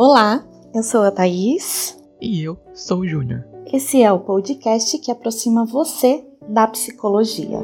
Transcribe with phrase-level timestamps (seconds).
[0.00, 1.98] Olá, eu sou a Thaís.
[2.20, 3.44] E eu sou o Júnior.
[3.72, 7.58] Esse é o podcast que aproxima você da psicologia.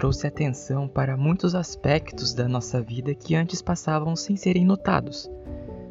[0.00, 5.30] Trouxe atenção para muitos aspectos da nossa vida que antes passavam sem serem notados.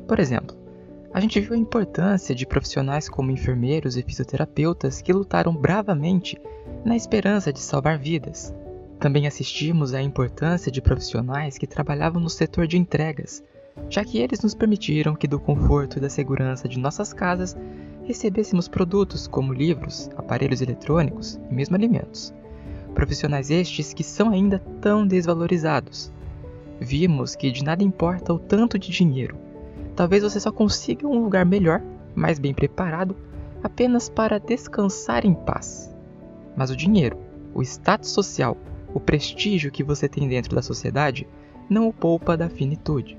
[0.07, 0.57] Por exemplo,
[1.13, 6.41] a gente viu a importância de profissionais como enfermeiros e fisioterapeutas que lutaram bravamente
[6.83, 8.51] na esperança de salvar vidas.
[8.99, 13.43] Também assistimos à importância de profissionais que trabalhavam no setor de entregas,
[13.91, 17.55] já que eles nos permitiram que, do conforto e da segurança de nossas casas,
[18.05, 22.33] recebêssemos produtos como livros, aparelhos eletrônicos e mesmo alimentos.
[22.93, 26.11] Profissionais estes que são ainda tão desvalorizados.
[26.79, 29.37] Vimos que de nada importa o tanto de dinheiro.
[29.95, 31.81] Talvez você só consiga um lugar melhor,
[32.15, 33.15] mais bem preparado,
[33.63, 35.93] apenas para descansar em paz.
[36.55, 37.17] Mas o dinheiro,
[37.53, 38.57] o status social
[38.93, 41.27] o prestígio que você tem dentro da sociedade
[41.69, 43.17] não o poupa da finitude.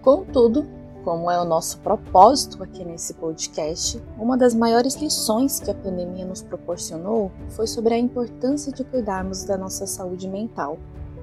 [0.00, 0.66] Contudo,
[1.08, 6.26] como é o nosso propósito aqui nesse podcast, uma das maiores lições que a pandemia
[6.26, 10.78] nos proporcionou foi sobre a importância de cuidarmos da nossa saúde mental.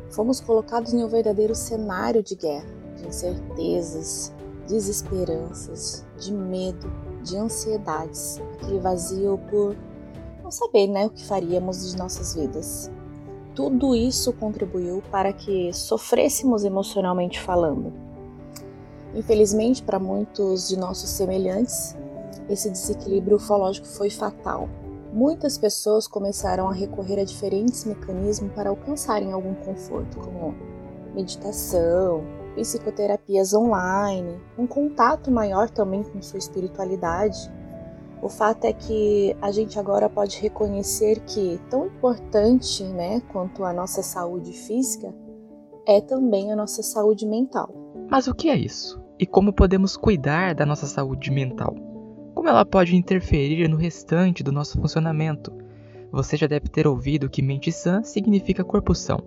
[0.09, 2.66] Fomos colocados em um verdadeiro cenário de guerra,
[2.97, 4.33] de incertezas,
[4.67, 9.75] desesperanças, de medo, de ansiedades, aquele vazio por
[10.42, 12.89] não saber né, o que faríamos de nossas vidas
[13.53, 18.05] tudo isso contribuiu para que sofrêssemos emocionalmente falando.
[19.16, 21.95] Infelizmente, para muitos de nossos semelhantes,
[22.49, 24.69] esse desequilíbrio ufológico foi fatal.
[25.13, 30.53] Muitas pessoas começaram a recorrer a diferentes mecanismos para alcançarem algum conforto, como
[31.14, 32.23] meditação,
[32.55, 37.49] psicoterapias online, um contato maior também com sua espiritualidade
[38.26, 43.71] o fato é que a gente agora pode reconhecer que tão importante, né, quanto a
[43.71, 45.14] nossa saúde física,
[45.87, 47.70] é também a nossa saúde mental.
[48.09, 48.99] Mas o que é isso?
[49.20, 51.76] E como podemos cuidar da nossa saúde mental?
[52.33, 55.53] Como ela pode interferir no restante do nosso funcionamento?
[56.11, 59.20] Você já deve ter ouvido que mente sã significa corpo são.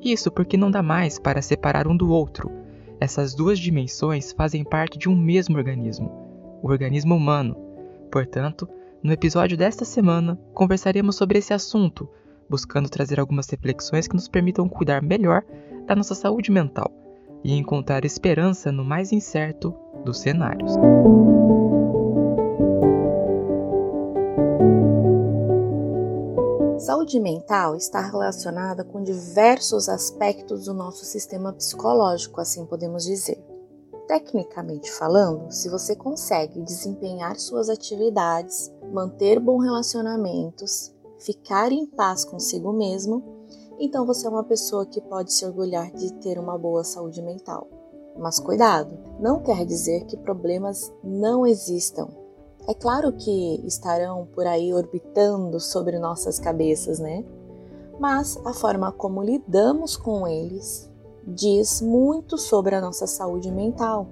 [0.00, 2.50] Isso porque não dá mais para separar um do outro.
[3.00, 6.10] Essas duas dimensões fazem parte de um mesmo organismo,
[6.62, 7.72] o organismo humano
[8.12, 8.68] Portanto,
[9.02, 12.06] no episódio desta semana, conversaremos sobre esse assunto,
[12.48, 15.42] buscando trazer algumas reflexões que nos permitam cuidar melhor
[15.86, 16.92] da nossa saúde mental
[17.44, 20.72] e encontrar esperança no mais incerto dos cenários.
[26.78, 33.40] Saúde mental está relacionada com diversos aspectos do nosso sistema psicológico, assim podemos dizer.
[34.08, 42.72] Tecnicamente falando, se você consegue desempenhar suas atividades, manter bons relacionamentos, ficar em paz consigo
[42.72, 43.31] mesmo,
[43.84, 47.66] então você é uma pessoa que pode se orgulhar de ter uma boa saúde mental.
[48.16, 52.08] Mas cuidado, não quer dizer que problemas não existam.
[52.68, 57.24] É claro que estarão por aí orbitando sobre nossas cabeças, né?
[57.98, 60.88] Mas a forma como lidamos com eles
[61.26, 64.06] diz muito sobre a nossa saúde mental,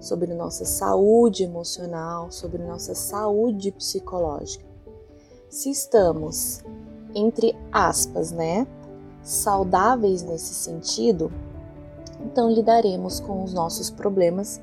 [0.00, 4.64] sobre nossa saúde emocional, sobre nossa saúde psicológica.
[5.50, 6.64] Se estamos,
[7.14, 8.66] entre aspas, né,
[9.22, 11.32] saudáveis nesse sentido,
[12.24, 14.60] então lidaremos com os nossos problemas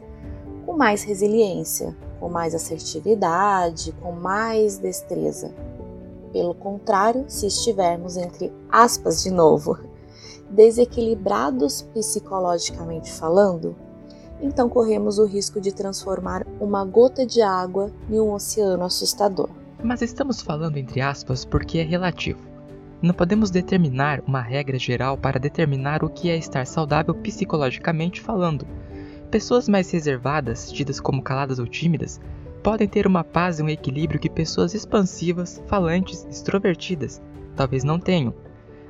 [0.65, 5.53] com mais resiliência, com mais assertividade, com mais destreza.
[6.33, 9.79] Pelo contrário, se estivermos entre aspas de novo,
[10.51, 13.75] desequilibrados psicologicamente falando,
[14.41, 19.49] então corremos o risco de transformar uma gota de água em um oceano assustador.
[19.83, 22.39] Mas estamos falando entre aspas porque é relativo.
[23.01, 28.67] Não podemos determinar uma regra geral para determinar o que é estar saudável psicologicamente falando.
[29.29, 32.19] Pessoas mais reservadas, tidas como caladas ou tímidas,
[32.63, 37.21] podem ter uma paz e um equilíbrio que pessoas expansivas, falantes, extrovertidas
[37.57, 38.33] talvez não tenham,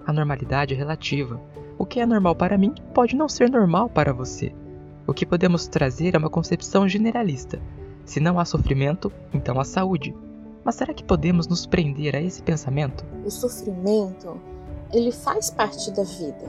[0.06, 1.42] a normalidade é relativa.
[1.78, 4.54] O que é normal para mim pode não ser normal para você.
[5.08, 7.60] O que podemos trazer é uma concepção generalista.
[8.04, 10.14] Se não há sofrimento, então há saúde.
[10.68, 13.06] Mas será que podemos nos prender a esse pensamento?
[13.24, 14.38] O sofrimento,
[14.92, 16.46] ele faz parte da vida.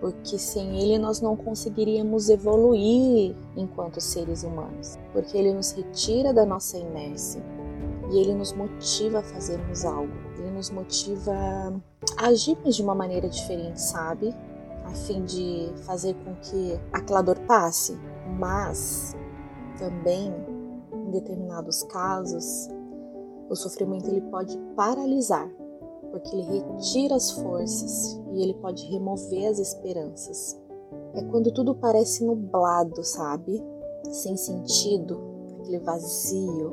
[0.00, 6.44] porque sem ele nós não conseguiríamos evoluir enquanto seres humanos, porque ele nos retira da
[6.44, 7.42] nossa inércia
[8.10, 11.32] e ele nos motiva a fazermos algo, ele nos motiva
[12.18, 14.34] a agirmos de uma maneira diferente, sabe?
[14.84, 17.98] A fim de fazer com que aquela dor passe,
[18.38, 19.16] mas
[19.78, 20.34] também
[20.92, 22.68] em determinados casos
[23.48, 25.48] o sofrimento ele pode paralisar
[26.14, 30.56] porque ele retira as forças e ele pode remover as esperanças.
[31.12, 33.60] É quando tudo parece nublado, sabe?
[34.04, 35.20] Sem sentido,
[35.58, 36.72] aquele vazio.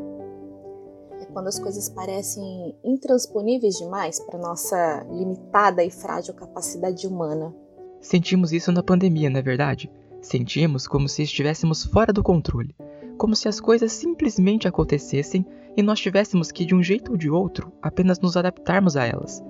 [1.19, 7.51] É quando as coisas parecem intransponíveis demais para nossa limitada e frágil capacidade humana.
[7.99, 9.91] Sentimos isso na pandemia, não é verdade?
[10.21, 12.75] Sentimos como se estivéssemos fora do controle,
[13.17, 15.43] como se as coisas simplesmente acontecessem
[15.75, 19.43] e nós tivéssemos que, de um jeito ou de outro, apenas nos adaptarmos a elas,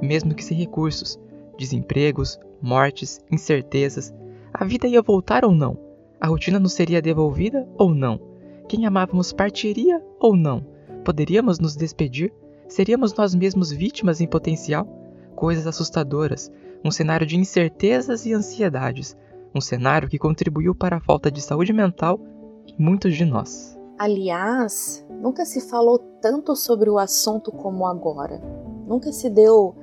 [0.00, 1.18] mesmo que sem recursos,
[1.58, 4.14] desempregos, mortes, incertezas.
[4.52, 5.78] A vida ia voltar ou não?
[6.20, 8.20] A rotina nos seria devolvida ou não?
[8.68, 10.66] Quem amávamos partiria ou não?
[11.04, 12.32] Poderíamos nos despedir?
[12.68, 14.86] Seríamos nós mesmos vítimas em potencial?
[15.34, 16.50] Coisas assustadoras,
[16.84, 19.16] um cenário de incertezas e ansiedades,
[19.54, 22.20] um cenário que contribuiu para a falta de saúde mental
[22.66, 23.78] em muitos de nós.
[23.98, 28.40] Aliás, nunca se falou tanto sobre o assunto como agora.
[28.86, 29.74] Nunca se deu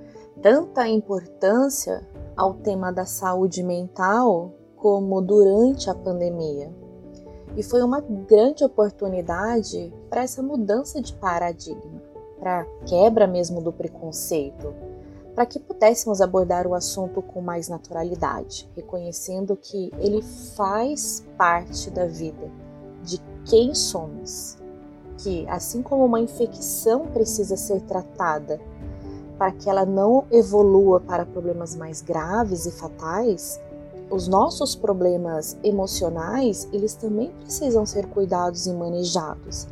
[0.42, 2.02] tanta importância
[2.36, 6.72] ao tema da saúde mental como durante a pandemia.
[7.56, 12.02] E foi uma grande oportunidade para essa mudança de paradigma,
[12.40, 14.74] para quebra mesmo do preconceito,
[15.34, 22.06] para que pudéssemos abordar o assunto com mais naturalidade, reconhecendo que ele faz parte da
[22.06, 22.52] vida
[23.04, 24.58] de quem somos,
[25.18, 28.60] que assim como uma infecção precisa ser tratada
[29.38, 33.60] para que ela não evolua para problemas mais graves e fatais,
[34.10, 39.68] os nossos problemas emocionais, eles também precisam ser cuidados e manejados,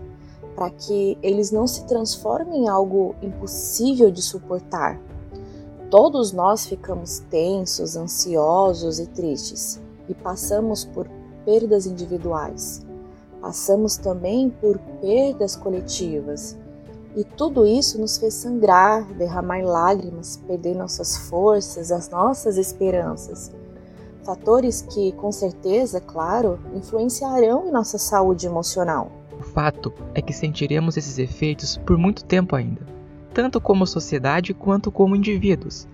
[0.56, 5.00] para que eles não se transformem em algo impossível de suportar.
[5.90, 9.80] Todos nós ficamos tensos, ansiosos e tristes
[10.10, 11.08] e passamos por
[11.46, 12.84] perdas individuais.
[13.44, 16.58] Passamos também por perdas coletivas.
[17.14, 23.52] E tudo isso nos fez sangrar, derramar lágrimas, perder nossas forças, as nossas esperanças.
[24.24, 29.12] Fatores que, com certeza, claro, influenciarão em nossa saúde emocional.
[29.38, 32.88] O fato é que sentiremos esses efeitos por muito tempo ainda,
[33.34, 35.86] tanto como sociedade quanto como indivíduos.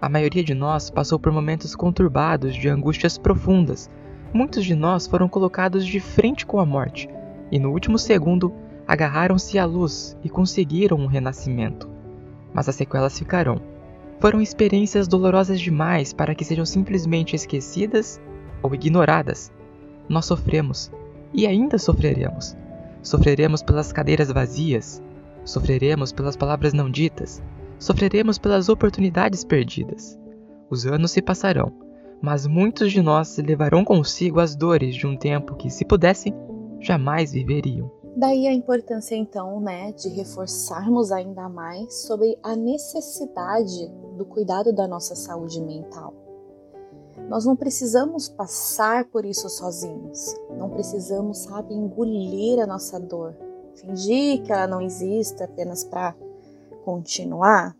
[0.00, 3.90] A maioria de nós passou por momentos conturbados de angústias profundas,
[4.34, 7.08] muitos de nós foram colocados de frente com a morte
[7.52, 8.52] e, no último segundo,
[8.86, 11.88] agarraram-se à luz e conseguiram um renascimento.
[12.52, 13.60] Mas as sequelas ficarão.
[14.18, 18.20] Foram experiências dolorosas demais para que sejam simplesmente esquecidas
[18.60, 19.52] ou ignoradas.
[20.08, 20.90] Nós sofremos
[21.32, 22.56] e ainda sofreremos.
[23.02, 25.00] Sofreremos pelas cadeiras vazias,
[25.44, 27.42] sofreremos pelas palavras não ditas,
[27.78, 30.18] sofreremos pelas oportunidades perdidas.
[30.70, 31.83] Os anos se passarão
[32.20, 36.34] mas muitos de nós levarão consigo as dores de um tempo que, se pudessem,
[36.80, 37.90] jamais viveriam.
[38.16, 44.86] Daí a importância então, né, de reforçarmos ainda mais sobre a necessidade do cuidado da
[44.86, 46.14] nossa saúde mental.
[47.28, 50.34] Nós não precisamos passar por isso sozinhos.
[50.56, 53.34] Não precisamos, sabe, engolir a nossa dor,
[53.74, 56.14] fingir que ela não existe apenas para
[56.84, 57.76] continuar.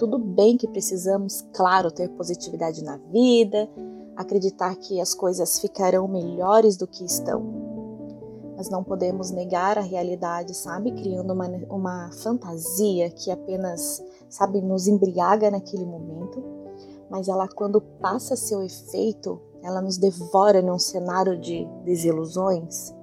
[0.00, 3.68] Tudo bem que precisamos, claro, ter positividade na vida,
[4.16, 7.44] acreditar que as coisas ficarão melhores do que estão.
[8.56, 10.92] Mas não podemos negar a realidade, sabe?
[10.92, 16.42] Criando uma, uma fantasia que apenas, sabe, nos embriaga naquele momento,
[17.10, 22.94] mas ela, quando passa seu efeito, ela nos devora num cenário de desilusões.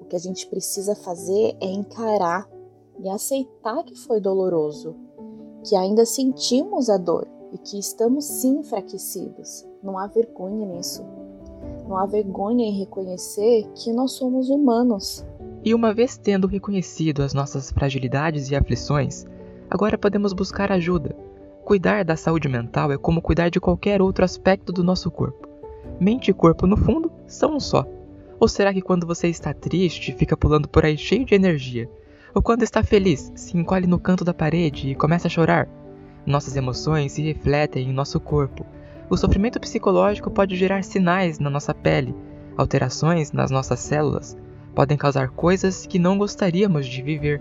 [0.00, 2.48] O que a gente precisa fazer é encarar
[2.98, 5.06] e aceitar que foi doloroso,
[5.68, 9.66] que ainda sentimos a dor e que estamos sim enfraquecidos.
[9.82, 11.04] Não há vergonha nisso.
[11.86, 15.26] Não há vergonha em reconhecer que nós somos humanos.
[15.62, 19.26] E uma vez tendo reconhecido as nossas fragilidades e aflições,
[19.68, 21.14] agora podemos buscar ajuda.
[21.64, 25.46] Cuidar da saúde mental é como cuidar de qualquer outro aspecto do nosso corpo.
[26.00, 27.86] Mente e corpo, no fundo, são um só.
[28.40, 31.90] Ou será que quando você está triste, fica pulando por aí cheio de energia,
[32.34, 35.68] ou quando está feliz, se encolhe no canto da parede e começa a chorar.
[36.26, 38.66] Nossas emoções se refletem em nosso corpo.
[39.08, 42.14] O sofrimento psicológico pode gerar sinais na nossa pele,
[42.56, 44.36] alterações nas nossas células,
[44.74, 47.40] podem causar coisas que não gostaríamos de viver.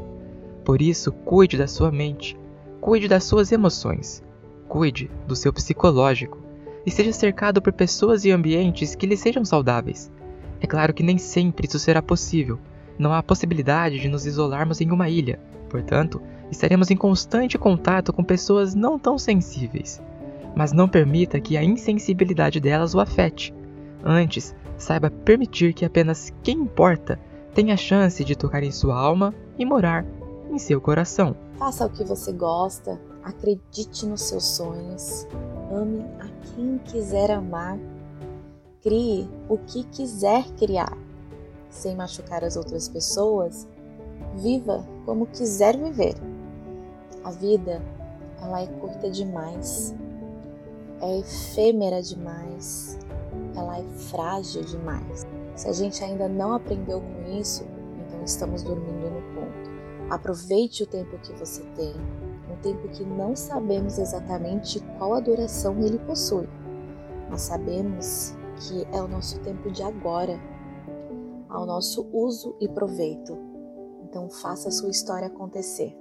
[0.64, 2.38] Por isso, cuide da sua mente,
[2.80, 4.24] cuide das suas emoções,
[4.68, 6.38] cuide do seu psicológico.
[6.86, 10.10] e seja cercado por pessoas e ambientes que lhe sejam saudáveis.
[10.62, 12.58] É claro que nem sempre isso será possível.
[12.98, 15.40] Não há possibilidade de nos isolarmos em uma ilha,
[15.70, 20.02] portanto, estaremos em constante contato com pessoas não tão sensíveis.
[20.56, 23.54] Mas não permita que a insensibilidade delas o afete.
[24.04, 27.20] Antes, saiba permitir que apenas quem importa
[27.54, 30.06] tenha a chance de tocar em sua alma e morar
[30.50, 31.36] em seu coração.
[31.58, 35.28] Faça o que você gosta, acredite nos seus sonhos,
[35.72, 37.78] ame a quem quiser amar,
[38.82, 40.98] crie o que quiser criar,
[41.70, 43.68] sem machucar as outras pessoas,
[44.36, 46.16] viva como quiser viver.
[47.24, 47.82] A vida,
[48.42, 49.94] ela é curta demais,
[51.02, 52.98] é efêmera demais,
[53.56, 55.26] ela é frágil demais.
[55.56, 57.66] Se a gente ainda não aprendeu com isso,
[58.00, 59.68] então estamos dormindo no ponto.
[60.10, 61.94] Aproveite o tempo que você tem,
[62.50, 66.48] um tempo que não sabemos exatamente qual adoração ele possui,
[67.30, 70.40] mas sabemos que é o nosso tempo de agora,
[71.50, 73.38] ao nosso uso e proveito.
[74.04, 75.96] Então faça a sua história acontecer.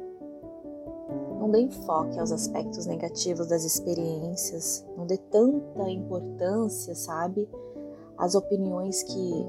[1.38, 7.48] Não dê enfoque aos aspectos negativos das experiências, não dê tanta importância, sabe,
[8.18, 9.46] às opiniões que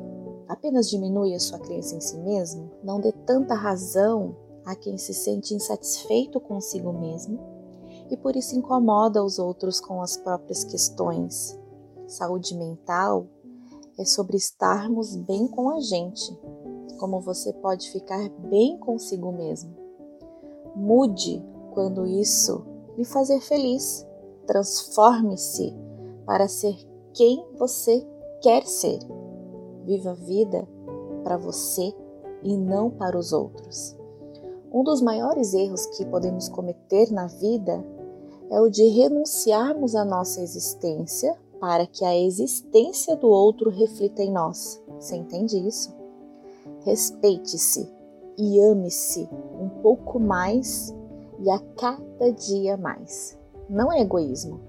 [0.48, 2.72] apenas diminuem a sua crença em si mesmo.
[2.84, 4.36] Não dê tanta razão
[4.66, 7.40] a quem se sente insatisfeito consigo mesmo
[8.10, 11.58] e por isso incomoda os outros com as próprias questões.
[12.06, 13.28] Saúde mental
[13.98, 16.38] é sobre estarmos bem com a gente,
[17.00, 19.74] como você pode ficar bem consigo mesmo.
[20.76, 22.66] Mude quando isso
[22.98, 24.06] lhe fazer feliz.
[24.46, 25.76] Transforme-se
[26.26, 26.76] para ser
[27.14, 28.06] quem você
[28.42, 29.00] quer ser.
[29.86, 30.68] Viva a vida
[31.24, 31.94] para você
[32.44, 33.98] e não para os outros.
[34.72, 37.84] Um dos maiores erros que podemos cometer na vida
[38.50, 44.32] é o de renunciarmos à nossa existência para que a existência do outro reflita em
[44.32, 44.82] nós.
[45.00, 45.96] Você entende isso?
[46.86, 47.92] Respeite-se
[48.38, 49.28] e ame-se
[49.60, 50.96] um pouco mais
[51.40, 53.38] e a cada dia mais.
[53.70, 54.62] Não é egoísmo.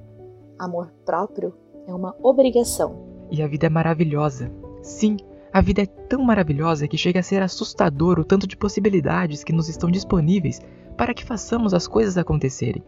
[0.59, 1.54] Amor próprio
[1.87, 2.97] é uma obrigação.
[3.30, 4.50] E a vida é maravilhosa.
[4.83, 5.16] Sim,
[5.52, 9.52] a vida é tão maravilhosa que chega a ser assustador o tanto de possibilidades que
[9.52, 10.61] nos estão disponíveis
[10.97, 12.83] para que façamos as coisas acontecerem.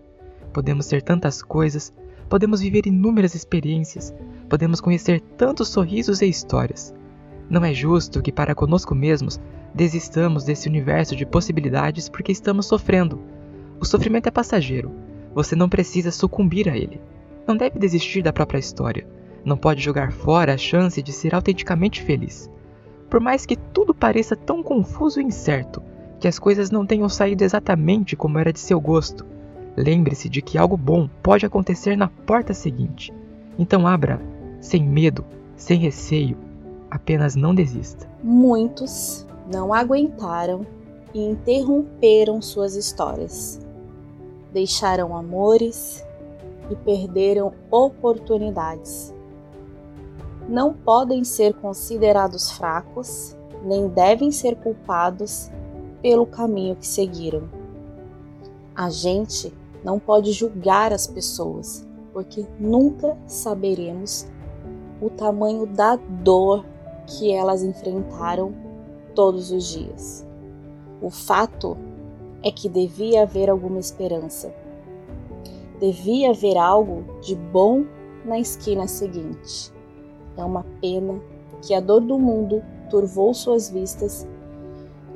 [0.53, 1.93] Podemos ser tantas coisas,
[2.31, 4.15] podemos viver inúmeras experiências,
[4.49, 6.95] podemos conhecer tantos sorrisos e histórias.
[7.51, 9.39] Não é justo que, para conosco mesmos,
[9.75, 13.21] desistamos desse universo de possibilidades porque estamos sofrendo.
[13.79, 14.91] O sofrimento é passageiro,
[15.35, 16.99] você não precisa sucumbir a ele.
[17.47, 19.07] Não deve desistir da própria história
[19.45, 22.51] não pode jogar fora a chance de ser autenticamente feliz.
[23.09, 25.83] Por mais que tudo pareça tão confuso e incerto,
[26.21, 29.27] que as coisas não tenham saído exatamente como era de seu gosto,
[29.83, 33.13] lembre-se de que algo bom pode acontecer na porta seguinte.
[33.59, 34.21] Então abra,
[34.61, 35.25] sem medo,
[35.57, 36.37] sem receio,
[36.91, 38.09] apenas não desista.
[38.23, 40.67] Muitos não aguentaram
[41.15, 43.61] e interromperam suas histórias.
[44.53, 46.05] Deixaram amores
[46.71, 49.13] e perderam oportunidades
[50.51, 55.49] não podem ser considerados fracos, nem devem ser culpados
[56.03, 57.49] pelo caminho que seguiram.
[58.75, 59.53] A gente
[59.85, 64.27] não pode julgar as pessoas, porque nunca saberemos
[65.01, 66.65] o tamanho da dor
[67.07, 68.53] que elas enfrentaram
[69.15, 70.27] todos os dias.
[71.01, 71.77] O fato
[72.43, 74.55] é que devia haver alguma esperança.
[75.79, 77.85] Devia haver algo de bom
[78.25, 79.73] na esquina seguinte.
[80.37, 81.21] É uma pena
[81.63, 84.27] que a dor do mundo turvou suas vistas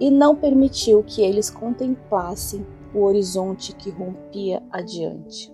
[0.01, 5.53] e não permitiu que eles contemplassem o horizonte que rompia adiante.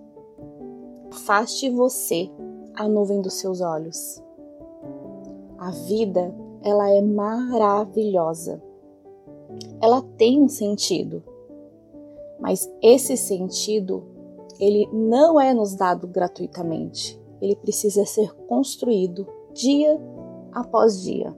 [1.11, 2.31] Afaste você
[2.75, 4.23] a nuvem dos seus olhos.
[5.59, 8.63] A vida, ela é maravilhosa.
[9.81, 11.23] Ela tem um sentido.
[12.39, 14.05] Mas esse sentido,
[14.59, 17.21] ele não é nos dado gratuitamente.
[17.41, 20.01] Ele precisa ser construído dia
[20.53, 21.35] após dia.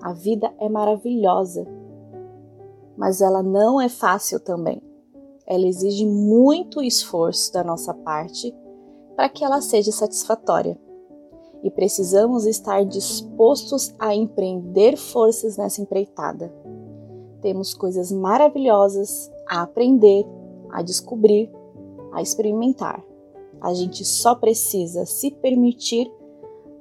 [0.00, 1.66] A vida é maravilhosa,
[2.96, 4.87] mas ela não é fácil também.
[5.50, 8.54] Ela exige muito esforço da nossa parte
[9.16, 10.78] para que ela seja satisfatória.
[11.64, 16.52] E precisamos estar dispostos a empreender forças nessa empreitada.
[17.40, 20.26] Temos coisas maravilhosas a aprender,
[20.70, 21.50] a descobrir,
[22.12, 23.02] a experimentar.
[23.58, 26.12] A gente só precisa se permitir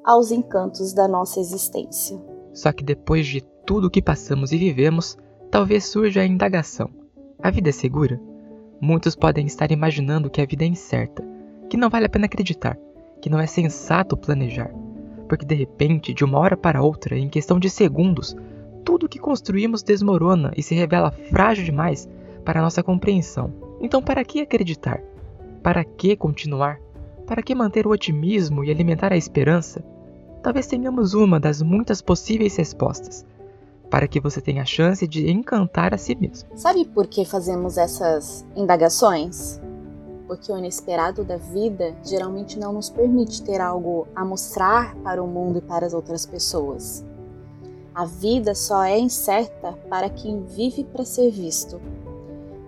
[0.03, 2.21] aos encantos da nossa existência.
[2.53, 5.17] Só que depois de tudo o que passamos e vivemos,
[5.49, 6.89] talvez surja a indagação:
[7.41, 8.21] a vida é segura?
[8.79, 11.23] Muitos podem estar imaginando que a vida é incerta,
[11.69, 12.77] que não vale a pena acreditar,
[13.19, 14.71] que não é sensato planejar,
[15.27, 18.35] porque de repente, de uma hora para outra, em questão de segundos,
[18.85, 22.07] tudo que construímos desmorona e se revela frágil demais
[22.45, 23.51] para nossa compreensão.
[23.81, 25.01] Então, para que acreditar?
[25.61, 26.79] Para que continuar?
[27.25, 29.83] Para que manter o otimismo e alimentar a esperança?
[30.41, 33.25] Talvez tenhamos uma das muitas possíveis respostas,
[33.89, 36.49] para que você tenha a chance de encantar a si mesmo.
[36.55, 39.59] Sabe por que fazemos essas indagações?
[40.27, 45.27] Porque o inesperado da vida geralmente não nos permite ter algo a mostrar para o
[45.27, 47.05] mundo e para as outras pessoas.
[47.95, 51.81] A vida só é incerta para quem vive para ser visto.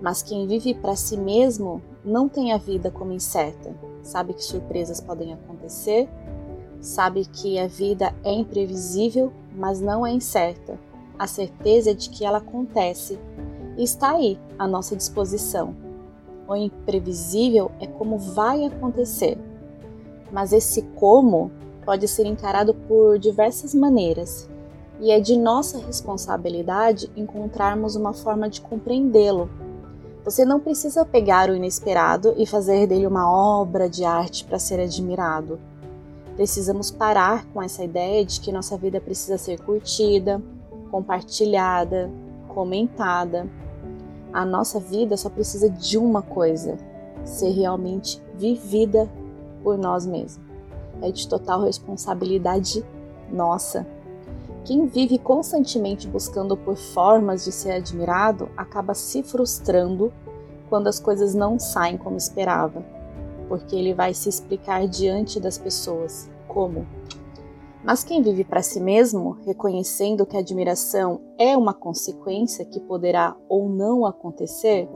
[0.01, 3.75] Mas quem vive para si mesmo não tem a vida como incerta.
[4.01, 6.09] Sabe que surpresas podem acontecer,
[6.81, 10.79] sabe que a vida é imprevisível, mas não é incerta.
[11.19, 13.19] A certeza de que ela acontece
[13.77, 15.75] e está aí à nossa disposição.
[16.47, 19.37] O imprevisível é como vai acontecer,
[20.31, 21.51] mas esse como
[21.85, 24.49] pode ser encarado por diversas maneiras
[24.99, 29.49] e é de nossa responsabilidade encontrarmos uma forma de compreendê-lo.
[30.25, 34.79] Você não precisa pegar o inesperado e fazer dele uma obra de arte para ser
[34.79, 35.59] admirado.
[36.35, 40.41] Precisamos parar com essa ideia de que nossa vida precisa ser curtida,
[40.89, 42.09] compartilhada,
[42.47, 43.47] comentada.
[44.33, 46.77] A nossa vida só precisa de uma coisa:
[47.23, 49.09] ser realmente vivida
[49.63, 50.43] por nós mesmos.
[51.01, 52.83] É de total responsabilidade
[53.31, 53.85] nossa
[54.69, 60.13] quem vive constantemente buscando por formas de ser admirado acaba se frustrando
[60.69, 62.83] quando as coisas não saem como esperava,
[63.47, 66.85] porque ele vai se explicar diante das pessoas como.
[67.83, 73.35] Mas quem vive para si mesmo, reconhecendo que a admiração é uma consequência que poderá
[73.47, 74.89] ou não acontecer,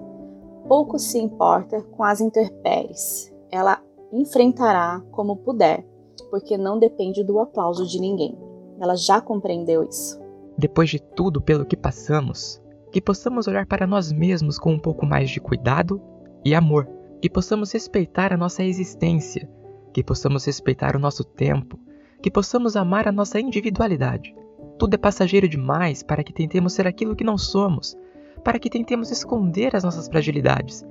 [0.68, 3.34] pouco se importa com as intempéries.
[3.50, 5.86] Ela enfrentará como puder,
[6.30, 8.38] porque não depende do aplauso de ninguém.
[8.80, 10.20] Ela já compreendeu isso.
[10.58, 12.62] Depois de tudo pelo que passamos,
[12.92, 16.02] que possamos olhar para nós mesmos com um pouco mais de cuidado
[16.44, 16.88] e amor,
[17.22, 19.50] que possamos respeitar a nossa existência,
[19.94, 21.80] que possamos respeitar o nosso tempo,
[22.24, 24.34] que possamos amar a nossa individualidade.
[24.80, 27.98] Tudo é passageiro demais para que tentemos ser aquilo que não somos,
[28.46, 30.86] para que tentemos esconder as nossas fragilidades,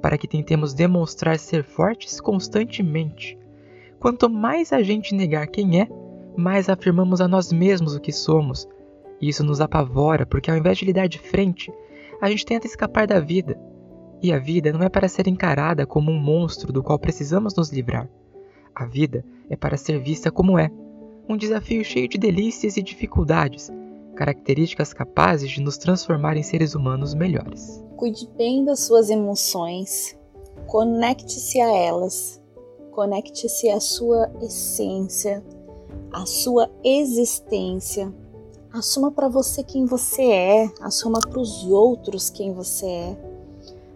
[0.00, 3.38] para que tentemos demonstrar ser fortes constantemente.
[4.00, 5.88] Quanto mais a gente negar quem é,
[6.34, 8.66] mais afirmamos a nós mesmos o que somos.
[9.20, 11.70] E isso nos apavora, porque ao invés de lidar de frente,
[12.18, 13.60] a gente tenta escapar da vida.
[14.22, 17.70] E a vida não é para ser encarada como um monstro do qual precisamos nos
[17.70, 18.08] livrar.
[18.74, 20.70] A vida é para ser vista como é,
[21.28, 23.70] um desafio cheio de delícias e dificuldades,
[24.16, 27.82] características capazes de nos transformar em seres humanos melhores.
[27.96, 30.18] Cuide bem das suas emoções,
[30.66, 32.42] conecte-se a elas,
[32.90, 35.44] conecte-se à sua essência,
[36.12, 38.12] a sua existência.
[38.72, 43.18] Assuma para você quem você é, assuma para os outros quem você é.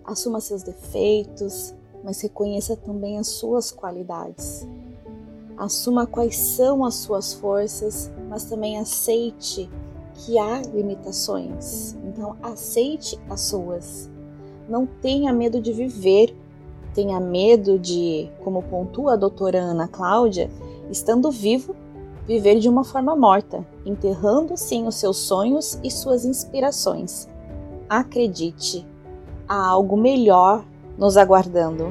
[0.05, 4.67] Assuma seus defeitos, mas reconheça também as suas qualidades.
[5.57, 9.71] Assuma quais são as suas forças, mas também aceite
[10.15, 11.97] que há limitações.
[12.05, 14.11] Então, aceite as suas.
[14.69, 16.35] Não tenha medo de viver,
[16.95, 20.51] tenha medo de, como pontua a doutora Ana Cláudia,
[20.91, 21.75] estando vivo,
[22.27, 27.29] viver de uma forma morta, enterrando sim os seus sonhos e suas inspirações.
[27.89, 28.87] Acredite,
[29.49, 30.65] há algo melhor
[30.97, 31.91] nos aguardando.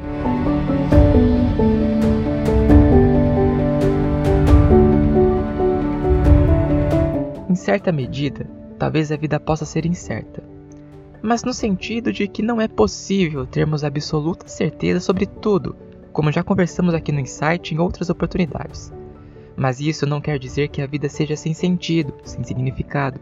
[7.50, 10.44] Em certa medida, talvez a vida possa ser incerta,
[11.22, 15.76] mas no sentido de que não é possível termos absoluta certeza sobre tudo,
[16.12, 18.92] como já conversamos aqui no Insight em outras oportunidades.
[19.56, 23.20] Mas isso não quer dizer que a vida seja sem sentido, sem significado.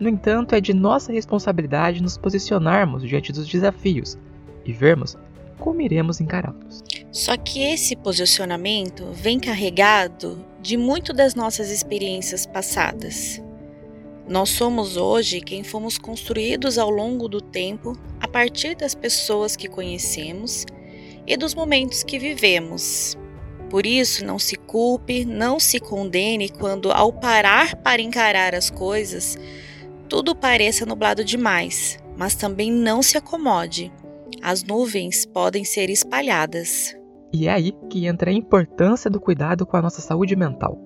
[0.00, 4.18] No entanto, é de nossa responsabilidade nos posicionarmos diante dos desafios
[4.64, 5.16] e vermos
[5.58, 6.82] como iremos encará-los.
[7.10, 13.42] Só que esse posicionamento vem carregado de muito das nossas experiências passadas.
[14.28, 19.68] Nós somos hoje quem fomos construídos ao longo do tempo a partir das pessoas que
[19.68, 20.64] conhecemos
[21.26, 23.16] e dos momentos que vivemos,
[23.74, 29.36] por isso, não se culpe, não se condene quando, ao parar para encarar as coisas,
[30.08, 33.92] tudo pareça nublado demais, mas também não se acomode.
[34.42, 36.96] As nuvens podem ser espalhadas.
[37.32, 40.78] E é aí que entra a importância do cuidado com a nossa saúde mental.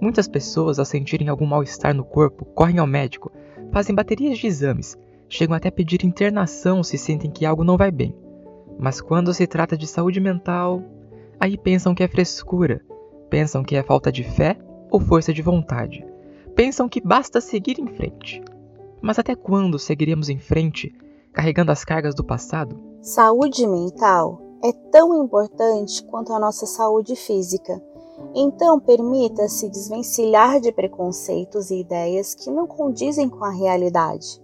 [0.00, 3.32] Muitas pessoas, ao sentirem algum mal-estar no corpo, correm ao médico,
[3.72, 4.96] fazem baterias de exames,
[5.28, 8.14] chegam até a pedir internação se sentem que algo não vai bem.
[8.78, 10.82] Mas quando se trata de saúde mental,
[11.40, 12.82] Aí pensam que é frescura,
[13.30, 14.56] Pensam que é falta de fé
[14.90, 16.04] ou força de vontade.
[16.54, 18.42] Pensam que basta seguir em frente.
[19.02, 20.94] Mas até quando seguiremos em frente,
[21.38, 22.76] carregando as cargas do passado?
[23.00, 27.80] Saúde mental é tão importante quanto a nossa saúde física.
[28.34, 34.42] Então, permita-se desvencilhar de preconceitos e ideias que não condizem com a realidade.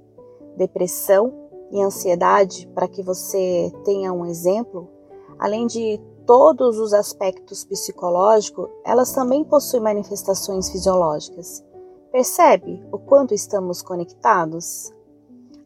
[0.57, 1.33] Depressão
[1.73, 4.89] e ansiedade, para que você tenha um exemplo,
[5.37, 11.65] além de todos os aspectos psicológicos, elas também possuem manifestações fisiológicas.
[12.13, 14.95] Percebe o quanto estamos conectados?